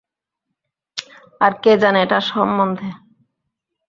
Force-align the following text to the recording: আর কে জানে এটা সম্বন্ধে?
আর 1.41 1.51
কে 1.63 1.71
জানে 1.81 1.99
এটা 2.05 2.19
সম্বন্ধে? 2.31 2.89